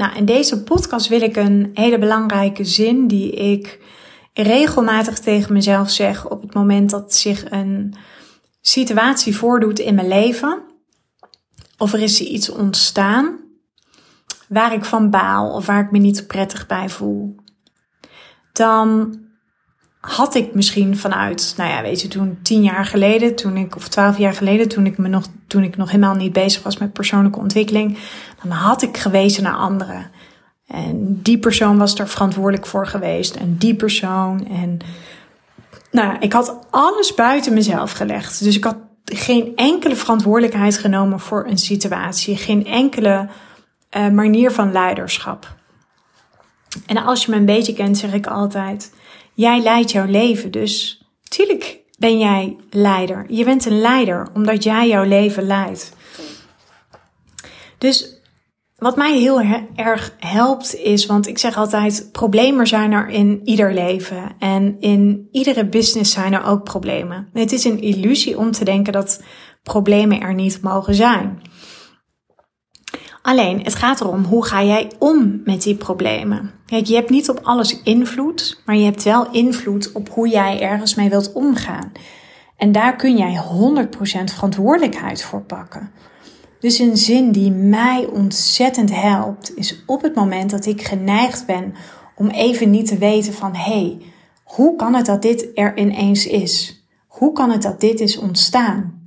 [0.00, 3.80] Nou, in deze podcast wil ik een hele belangrijke zin die ik
[4.32, 7.94] regelmatig tegen mezelf zeg op het moment dat zich een
[8.60, 10.62] situatie voordoet in mijn leven.
[11.78, 13.38] Of er is iets ontstaan
[14.48, 17.34] waar ik van baal of waar ik me niet prettig bij voel.
[18.52, 19.16] Dan
[20.00, 23.88] had ik misschien vanuit, nou ja, weet je, toen tien jaar geleden, toen ik, of
[23.88, 26.92] twaalf jaar geleden, toen ik me nog, toen ik nog helemaal niet bezig was met
[26.92, 27.98] persoonlijke ontwikkeling,
[28.42, 30.10] dan had ik gewezen naar anderen.
[30.66, 33.34] En die persoon was er verantwoordelijk voor geweest.
[33.34, 34.46] En die persoon.
[34.46, 34.78] En
[35.90, 38.44] nou, ik had alles buiten mezelf gelegd.
[38.44, 42.36] Dus ik had geen enkele verantwoordelijkheid genomen voor een situatie.
[42.36, 43.28] Geen enkele
[43.96, 45.58] uh, manier van leiderschap.
[46.86, 48.92] En als je me een beetje kent, zeg ik altijd:
[49.34, 50.50] jij leidt jouw leven.
[50.50, 53.24] Dus tuurlijk ben jij leider.
[53.28, 55.92] Je bent een leider omdat jij jouw leven leidt.
[57.78, 58.20] Dus
[58.76, 59.40] wat mij heel
[59.76, 64.32] erg helpt is, want ik zeg altijd, problemen zijn er in ieder leven.
[64.38, 67.28] En in iedere business zijn er ook problemen.
[67.32, 69.22] Het is een illusie om te denken dat
[69.62, 71.42] problemen er niet mogen zijn.
[73.22, 76.50] Alleen, het gaat erom, hoe ga jij om met die problemen?
[76.66, 80.60] Kijk, je hebt niet op alles invloed, maar je hebt wel invloed op hoe jij
[80.60, 81.92] ergens mee wilt omgaan.
[82.56, 83.42] En daar kun jij
[83.88, 85.90] 100% verantwoordelijkheid voor pakken.
[86.60, 91.74] Dus een zin die mij ontzettend helpt, is op het moment dat ik geneigd ben
[92.16, 93.98] om even niet te weten van hé, hey,
[94.44, 96.84] hoe kan het dat dit er ineens is?
[97.06, 98.99] Hoe kan het dat dit is ontstaan?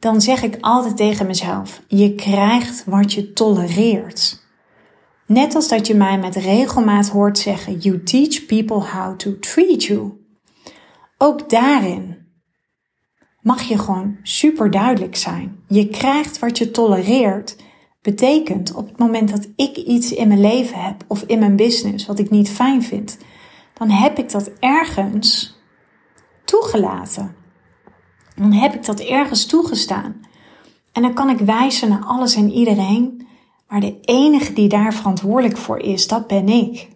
[0.00, 4.38] Dan zeg ik altijd tegen mezelf: je krijgt wat je tolereert.
[5.26, 9.84] Net als dat je mij met regelmaat hoort zeggen: You teach people how to treat
[9.84, 10.12] you.
[11.18, 12.18] Ook daarin
[13.40, 15.64] mag je gewoon super duidelijk zijn.
[15.68, 17.56] Je krijgt wat je tolereert.
[18.02, 22.06] Betekent op het moment dat ik iets in mijn leven heb of in mijn business
[22.06, 23.18] wat ik niet fijn vind,
[23.74, 25.58] dan heb ik dat ergens
[26.44, 27.39] toegelaten.
[28.40, 30.20] Dan heb ik dat ergens toegestaan.
[30.92, 33.26] En dan kan ik wijzen naar alles en iedereen,
[33.68, 36.88] maar de enige die daar verantwoordelijk voor is, dat ben ik.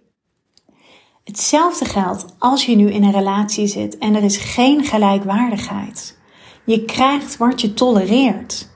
[1.25, 6.19] Hetzelfde geldt als je nu in een relatie zit en er is geen gelijkwaardigheid.
[6.65, 8.69] Je krijgt wat je tolereert.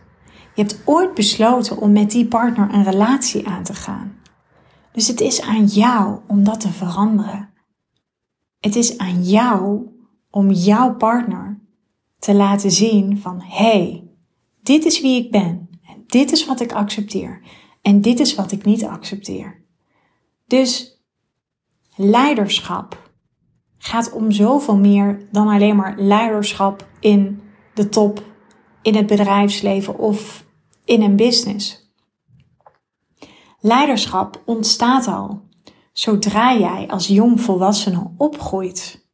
[0.55, 4.17] Je hebt ooit besloten om met die partner een relatie aan te gaan.
[4.93, 7.51] Dus het is aan jou om dat te veranderen.
[8.61, 9.87] Het is aan jou
[10.31, 11.48] om jouw partner
[12.19, 14.09] te laten zien van hey,
[14.63, 17.43] dit is wie ik ben en dit is wat ik accepteer
[17.83, 19.65] en dit is wat ik niet accepteer.
[20.47, 21.03] Dus
[21.97, 23.11] leiderschap
[23.79, 27.41] gaat om zoveel meer dan alleen maar leiderschap in
[27.75, 28.23] de top
[28.83, 30.45] in het bedrijfsleven of
[30.85, 31.93] in een business.
[33.61, 35.43] Leiderschap ontstaat al
[35.93, 39.08] zodra jij als jong volwassene opgroeit.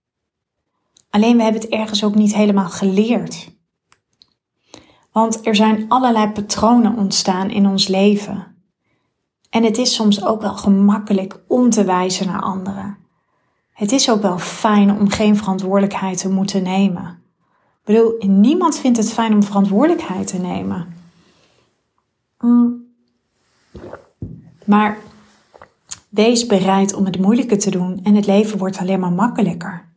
[1.14, 3.50] Alleen we hebben het ergens ook niet helemaal geleerd.
[5.12, 8.56] Want er zijn allerlei patronen ontstaan in ons leven.
[9.50, 12.96] En het is soms ook wel gemakkelijk om te wijzen naar anderen.
[13.72, 17.22] Het is ook wel fijn om geen verantwoordelijkheid te moeten nemen.
[17.80, 20.96] Ik bedoel, niemand vindt het fijn om verantwoordelijkheid te nemen.
[22.40, 22.84] Mm.
[24.64, 24.98] Maar
[26.08, 29.92] wees bereid om het moeilijke te doen en het leven wordt alleen maar makkelijker.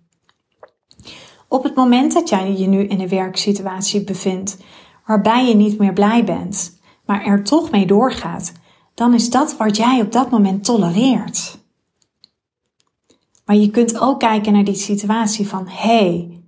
[1.48, 4.58] Op het moment dat jij je nu in een werksituatie bevindt
[5.06, 8.52] waarbij je niet meer blij bent, maar er toch mee doorgaat,
[8.94, 11.58] dan is dat wat jij op dat moment tolereert.
[13.46, 16.42] Maar je kunt ook kijken naar die situatie van hé, hey,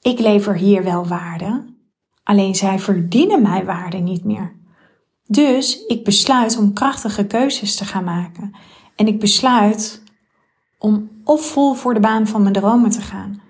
[0.00, 1.64] ik lever hier wel waarde,
[2.22, 4.56] alleen zij verdienen mijn waarde niet meer.
[5.26, 8.52] Dus ik besluit om krachtige keuzes te gaan maken.
[8.96, 10.02] En ik besluit
[10.78, 13.42] om of vol voor de baan van mijn dromen te gaan,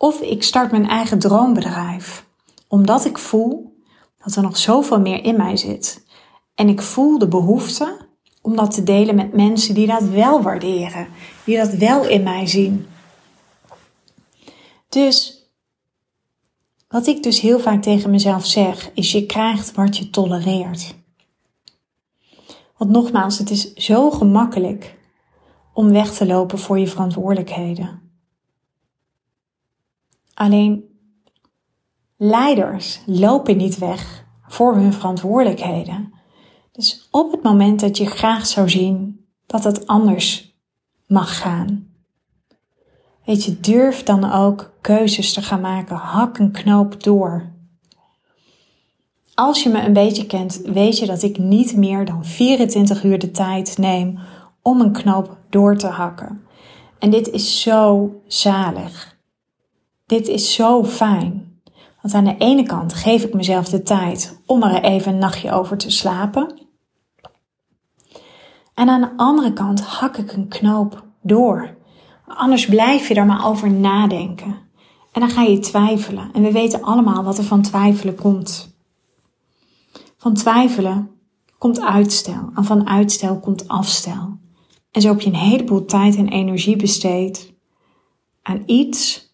[0.00, 2.26] of ik start mijn eigen droombedrijf.
[2.68, 3.76] Omdat ik voel
[4.24, 6.04] dat er nog zoveel meer in mij zit.
[6.54, 7.98] En ik voel de behoefte
[8.42, 11.08] om dat te delen met mensen die dat wel waarderen,
[11.44, 12.86] die dat wel in mij zien.
[14.88, 15.44] Dus
[16.88, 20.94] wat ik dus heel vaak tegen mezelf zeg, is je krijgt wat je tolereert.
[22.76, 24.98] Want nogmaals, het is zo gemakkelijk
[25.72, 27.99] om weg te lopen voor je verantwoordelijkheden.
[30.40, 30.84] Alleen
[32.16, 36.12] leiders lopen niet weg voor hun verantwoordelijkheden.
[36.72, 40.56] Dus op het moment dat je graag zou zien dat het anders
[41.06, 41.88] mag gaan.
[43.24, 45.96] Weet je, durf dan ook keuzes te gaan maken.
[45.96, 47.52] Hak een knoop door.
[49.34, 53.18] Als je me een beetje kent, weet je dat ik niet meer dan 24 uur
[53.18, 54.18] de tijd neem
[54.62, 56.44] om een knoop door te hakken.
[56.98, 59.09] En dit is zo zalig.
[60.10, 61.60] Dit is zo fijn.
[62.02, 65.52] Want aan de ene kant geef ik mezelf de tijd om er even een nachtje
[65.52, 66.58] over te slapen.
[68.74, 71.76] En aan de andere kant hak ik een knoop door.
[72.26, 74.58] Anders blijf je er maar over nadenken.
[75.12, 76.30] En dan ga je twijfelen.
[76.32, 78.76] En we weten allemaal wat er van twijfelen komt.
[80.16, 81.10] Van twijfelen
[81.58, 82.50] komt uitstel.
[82.54, 84.38] En van uitstel komt afstel.
[84.90, 87.52] En zo heb je een heleboel tijd en energie besteed
[88.42, 89.28] aan iets.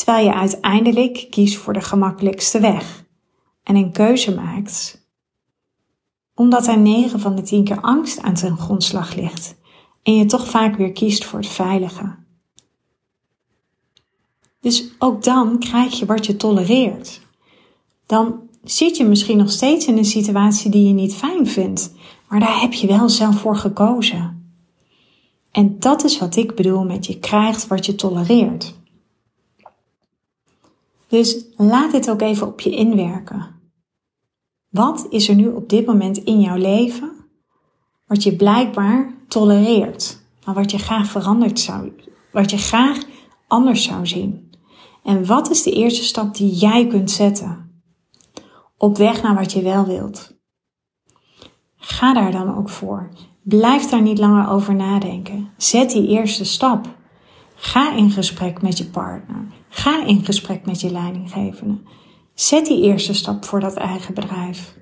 [0.00, 3.04] Terwijl je uiteindelijk kiest voor de gemakkelijkste weg.
[3.62, 5.06] En een keuze maakt.
[6.34, 9.56] Omdat er 9 van de 10 keer angst aan zijn grondslag ligt.
[10.02, 12.14] En je toch vaak weer kiest voor het veilige.
[14.60, 17.20] Dus ook dan krijg je wat je tolereert.
[18.06, 21.92] Dan zit je misschien nog steeds in een situatie die je niet fijn vindt,
[22.28, 24.54] maar daar heb je wel zelf voor gekozen.
[25.50, 28.78] En dat is wat ik bedoel met je krijgt wat je tolereert.
[31.10, 33.46] Dus laat dit ook even op je inwerken.
[34.68, 37.12] Wat is er nu op dit moment in jouw leven
[38.06, 41.92] wat je blijkbaar tolereert, maar wat je graag veranderd zou,
[42.32, 42.98] wat je graag
[43.46, 44.50] anders zou zien?
[45.04, 47.82] En wat is de eerste stap die jij kunt zetten
[48.76, 50.38] op weg naar wat je wel wilt?
[51.76, 53.08] Ga daar dan ook voor.
[53.42, 55.50] Blijf daar niet langer over nadenken.
[55.56, 56.86] Zet die eerste stap.
[57.54, 59.46] Ga in gesprek met je partner.
[59.72, 61.78] Ga in gesprek met je leidinggevende.
[62.34, 64.76] Zet die eerste stap voor dat eigen bedrijf.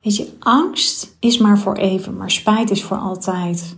[0.00, 3.76] Weet je, angst is maar voor even, maar spijt is voor altijd.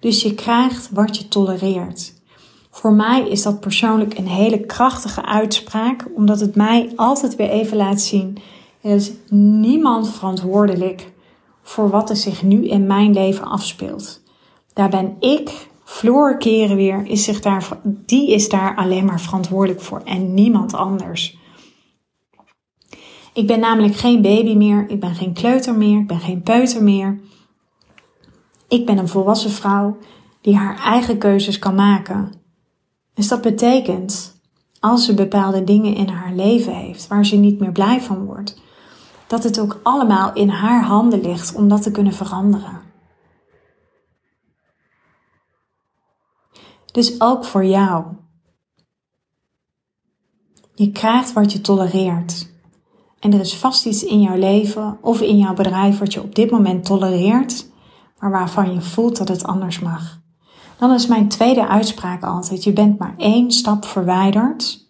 [0.00, 2.14] Dus je krijgt wat je tolereert.
[2.70, 7.76] Voor mij is dat persoonlijk een hele krachtige uitspraak, omdat het mij altijd weer even
[7.76, 8.38] laat zien:
[8.80, 11.12] er is niemand verantwoordelijk
[11.62, 14.22] voor wat er zich nu in mijn leven afspeelt.
[14.72, 19.80] Daar ben ik, Floor Keren weer, is zich daar, die is daar alleen maar verantwoordelijk
[19.80, 21.38] voor en niemand anders.
[23.32, 26.82] Ik ben namelijk geen baby meer, ik ben geen kleuter meer, ik ben geen peuter
[26.82, 27.20] meer.
[28.68, 29.96] Ik ben een volwassen vrouw
[30.40, 32.32] die haar eigen keuzes kan maken.
[33.14, 34.40] Dus dat betekent,
[34.80, 38.60] als ze bepaalde dingen in haar leven heeft waar ze niet meer blij van wordt,
[39.26, 42.89] dat het ook allemaal in haar handen ligt om dat te kunnen veranderen.
[46.92, 48.04] Dus ook voor jou.
[50.74, 52.48] Je krijgt wat je tolereert.
[53.18, 56.34] En er is vast iets in jouw leven of in jouw bedrijf wat je op
[56.34, 57.66] dit moment tolereert,
[58.18, 60.20] maar waarvan je voelt dat het anders mag.
[60.78, 64.88] Dan is mijn tweede uitspraak altijd: je bent maar één stap verwijderd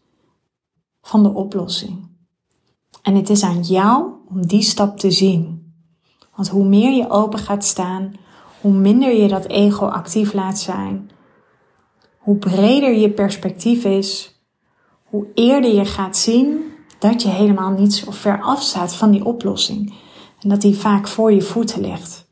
[1.03, 2.09] van de oplossing.
[3.03, 5.73] En het is aan jou om die stap te zien.
[6.37, 8.13] Want hoe meer je open gaat staan,
[8.61, 11.11] hoe minder je dat ego actief laat zijn,
[12.21, 14.41] hoe breder je perspectief is,
[15.05, 16.63] hoe eerder je gaat zien
[16.99, 19.95] dat je helemaal niet zo ver afstaat van die oplossing
[20.41, 22.29] en dat die vaak voor je voeten ligt.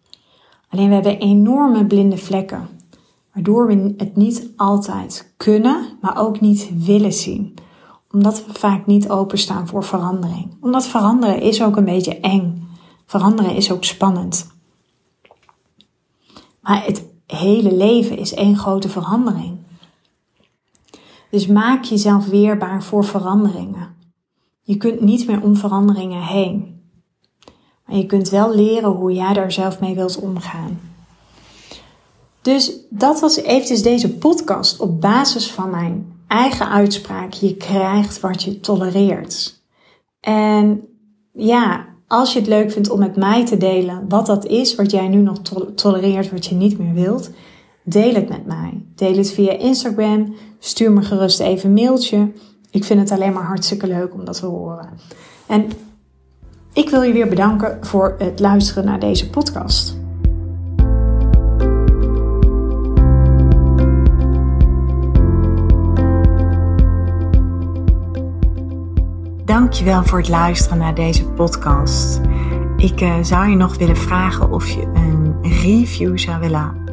[0.68, 2.68] Alleen we hebben enorme blinde vlekken,
[3.32, 7.54] waardoor we het niet altijd kunnen, maar ook niet willen zien
[8.12, 10.56] omdat we vaak niet openstaan voor verandering.
[10.60, 12.68] Omdat veranderen is ook een beetje eng.
[13.06, 14.50] Veranderen is ook spannend.
[16.60, 19.57] Maar het hele leven is één grote verandering.
[21.30, 23.96] Dus maak jezelf weerbaar voor veranderingen.
[24.62, 26.82] Je kunt niet meer om veranderingen heen.
[27.86, 30.80] Maar je kunt wel leren hoe jij daar zelf mee wilt omgaan.
[32.42, 37.32] Dus dat was eventjes deze podcast op basis van mijn eigen uitspraak.
[37.32, 39.62] Je krijgt wat je tolereert.
[40.20, 40.88] En
[41.32, 44.90] ja, als je het leuk vindt om met mij te delen wat dat is, wat
[44.90, 45.38] jij nu nog
[45.74, 47.30] tolereert, wat je niet meer wilt,
[47.88, 48.84] deel het met mij.
[48.94, 50.34] Deel het via Instagram.
[50.58, 52.32] Stuur me gerust even een mailtje.
[52.70, 54.88] Ik vind het alleen maar hartstikke leuk om dat te horen.
[55.46, 55.70] En
[56.72, 59.96] ik wil je weer bedanken voor het luisteren naar deze podcast.
[69.44, 72.20] Dankjewel voor het luisteren naar deze podcast.
[72.76, 76.87] Ik uh, zou je nog willen vragen of je een review zou willen